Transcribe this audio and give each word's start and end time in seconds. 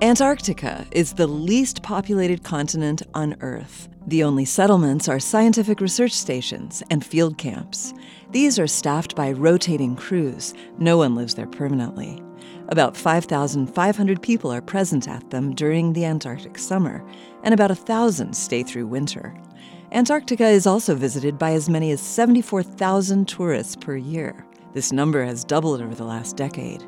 Antarctica 0.00 0.86
is 0.92 1.14
the 1.14 1.26
least 1.26 1.82
populated 1.82 2.44
continent 2.44 3.02
on 3.14 3.34
Earth. 3.40 3.88
The 4.06 4.22
only 4.22 4.44
settlements 4.44 5.08
are 5.08 5.18
scientific 5.18 5.80
research 5.80 6.12
stations 6.12 6.84
and 6.88 7.04
field 7.04 7.36
camps. 7.36 7.92
These 8.30 8.60
are 8.60 8.68
staffed 8.68 9.16
by 9.16 9.32
rotating 9.32 9.96
crews. 9.96 10.54
No 10.78 10.98
one 10.98 11.16
lives 11.16 11.34
there 11.34 11.48
permanently. 11.48 12.22
About 12.68 12.96
5,500 12.96 14.22
people 14.22 14.52
are 14.52 14.62
present 14.62 15.08
at 15.08 15.30
them 15.30 15.52
during 15.52 15.92
the 15.94 16.04
Antarctic 16.04 16.58
summer, 16.58 17.04
and 17.42 17.52
about 17.52 17.70
1,000 17.70 18.32
stay 18.36 18.62
through 18.62 18.86
winter. 18.86 19.36
Antarctica 19.90 20.46
is 20.46 20.64
also 20.64 20.94
visited 20.94 21.40
by 21.40 21.54
as 21.54 21.68
many 21.68 21.90
as 21.90 22.00
74,000 22.00 23.26
tourists 23.26 23.74
per 23.74 23.96
year. 23.96 24.46
This 24.74 24.92
number 24.92 25.24
has 25.24 25.44
doubled 25.44 25.80
over 25.80 25.94
the 25.94 26.04
last 26.04 26.36
decade. 26.36 26.82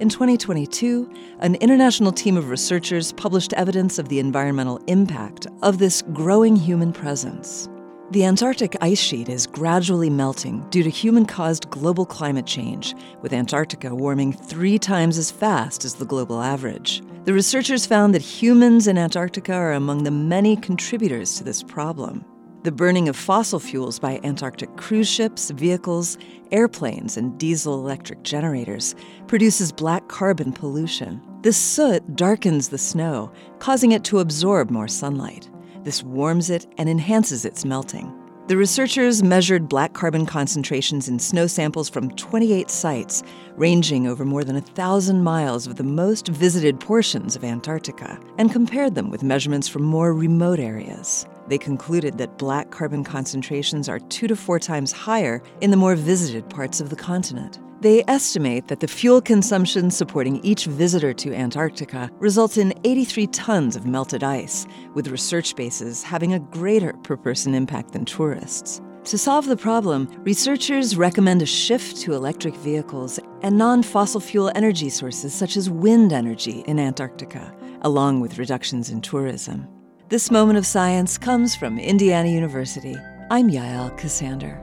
In 0.00 0.08
2022, 0.08 1.10
an 1.40 1.54
international 1.56 2.12
team 2.12 2.36
of 2.36 2.50
researchers 2.50 3.12
published 3.12 3.52
evidence 3.52 3.98
of 3.98 4.08
the 4.08 4.18
environmental 4.18 4.80
impact 4.86 5.46
of 5.62 5.78
this 5.78 6.02
growing 6.12 6.56
human 6.56 6.92
presence. 6.92 7.68
The 8.12 8.24
Antarctic 8.24 8.76
ice 8.80 9.00
sheet 9.00 9.28
is 9.28 9.46
gradually 9.46 10.10
melting 10.10 10.64
due 10.70 10.82
to 10.82 10.90
human 10.90 11.26
caused 11.26 11.70
global 11.70 12.06
climate 12.06 12.46
change, 12.46 12.94
with 13.20 13.32
Antarctica 13.32 13.94
warming 13.94 14.32
three 14.32 14.78
times 14.78 15.18
as 15.18 15.30
fast 15.30 15.84
as 15.84 15.94
the 15.94 16.04
global 16.04 16.40
average. 16.40 17.02
The 17.24 17.32
researchers 17.32 17.84
found 17.84 18.14
that 18.14 18.22
humans 18.22 18.86
in 18.86 18.96
Antarctica 18.96 19.52
are 19.52 19.72
among 19.72 20.04
the 20.04 20.12
many 20.12 20.56
contributors 20.56 21.36
to 21.36 21.44
this 21.44 21.62
problem. 21.62 22.24
The 22.62 22.72
burning 22.72 23.08
of 23.08 23.16
fossil 23.16 23.60
fuels 23.60 23.98
by 23.98 24.18
Antarctic 24.24 24.76
cruise 24.76 25.08
ships, 25.08 25.50
vehicles, 25.50 26.18
airplanes, 26.50 27.16
and 27.16 27.38
diesel 27.38 27.74
electric 27.74 28.22
generators 28.24 28.94
produces 29.28 29.70
black 29.70 30.08
carbon 30.08 30.52
pollution. 30.52 31.20
This 31.42 31.56
soot 31.56 32.16
darkens 32.16 32.68
the 32.68 32.78
snow, 32.78 33.30
causing 33.60 33.92
it 33.92 34.02
to 34.04 34.18
absorb 34.18 34.70
more 34.70 34.88
sunlight. 34.88 35.48
This 35.84 36.02
warms 36.02 36.50
it 36.50 36.66
and 36.76 36.88
enhances 36.88 37.44
its 37.44 37.64
melting. 37.64 38.12
The 38.48 38.56
researchers 38.56 39.24
measured 39.24 39.68
black 39.68 39.92
carbon 39.92 40.24
concentrations 40.24 41.08
in 41.08 41.18
snow 41.18 41.48
samples 41.48 41.88
from 41.88 42.10
28 42.12 42.70
sites, 42.70 43.24
ranging 43.56 44.06
over 44.06 44.24
more 44.24 44.44
than 44.44 44.54
a 44.54 44.60
thousand 44.60 45.24
miles 45.24 45.66
of 45.66 45.76
the 45.76 45.82
most 45.82 46.28
visited 46.28 46.78
portions 46.78 47.34
of 47.34 47.42
Antarctica, 47.42 48.20
and 48.38 48.52
compared 48.52 48.94
them 48.94 49.10
with 49.10 49.24
measurements 49.24 49.66
from 49.66 49.82
more 49.82 50.14
remote 50.14 50.60
areas. 50.60 51.26
They 51.48 51.58
concluded 51.58 52.18
that 52.18 52.38
black 52.38 52.70
carbon 52.70 53.04
concentrations 53.04 53.88
are 53.88 53.98
two 53.98 54.26
to 54.26 54.36
four 54.36 54.58
times 54.58 54.92
higher 54.92 55.42
in 55.60 55.70
the 55.70 55.76
more 55.76 55.94
visited 55.94 56.48
parts 56.50 56.80
of 56.80 56.90
the 56.90 56.96
continent. 56.96 57.60
They 57.82 58.02
estimate 58.08 58.68
that 58.68 58.80
the 58.80 58.88
fuel 58.88 59.20
consumption 59.20 59.90
supporting 59.90 60.42
each 60.42 60.64
visitor 60.64 61.12
to 61.12 61.34
Antarctica 61.34 62.10
results 62.18 62.56
in 62.56 62.72
83 62.84 63.26
tons 63.28 63.76
of 63.76 63.86
melted 63.86 64.24
ice, 64.24 64.66
with 64.94 65.08
research 65.08 65.54
bases 65.54 66.02
having 66.02 66.32
a 66.32 66.38
greater 66.38 66.94
per 67.02 67.16
person 67.16 67.54
impact 67.54 67.92
than 67.92 68.06
tourists. 68.06 68.80
To 69.04 69.18
solve 69.18 69.46
the 69.46 69.56
problem, 69.56 70.08
researchers 70.24 70.96
recommend 70.96 71.42
a 71.42 71.46
shift 71.46 71.98
to 71.98 72.14
electric 72.14 72.56
vehicles 72.56 73.20
and 73.42 73.56
non 73.56 73.82
fossil 73.84 74.20
fuel 74.20 74.50
energy 74.54 74.88
sources 74.88 75.32
such 75.32 75.56
as 75.56 75.70
wind 75.70 76.12
energy 76.12 76.64
in 76.66 76.80
Antarctica, 76.80 77.54
along 77.82 78.20
with 78.20 78.38
reductions 78.38 78.90
in 78.90 79.00
tourism. 79.00 79.68
This 80.08 80.30
moment 80.30 80.56
of 80.56 80.64
science 80.64 81.18
comes 81.18 81.56
from 81.56 81.80
Indiana 81.80 82.28
University. 82.28 82.94
I'm 83.28 83.50
Yael 83.50 83.90
Ksander. 83.98 84.62